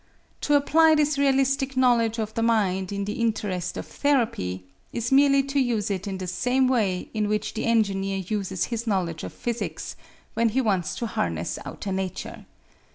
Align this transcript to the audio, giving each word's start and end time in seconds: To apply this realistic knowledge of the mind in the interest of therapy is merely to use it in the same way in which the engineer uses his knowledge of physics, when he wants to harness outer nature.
To 0.49 0.55
apply 0.55 0.95
this 0.95 1.19
realistic 1.19 1.77
knowledge 1.77 2.17
of 2.17 2.33
the 2.33 2.41
mind 2.41 2.91
in 2.91 3.05
the 3.05 3.21
interest 3.21 3.77
of 3.77 3.85
therapy 3.85 4.63
is 4.91 5.11
merely 5.11 5.43
to 5.43 5.59
use 5.59 5.91
it 5.91 6.07
in 6.07 6.17
the 6.17 6.25
same 6.25 6.67
way 6.67 7.11
in 7.13 7.27
which 7.27 7.53
the 7.53 7.65
engineer 7.65 8.17
uses 8.17 8.63
his 8.73 8.87
knowledge 8.87 9.23
of 9.23 9.31
physics, 9.31 9.95
when 10.33 10.49
he 10.49 10.59
wants 10.59 10.95
to 10.95 11.05
harness 11.05 11.59
outer 11.65 11.91
nature. 11.91 12.47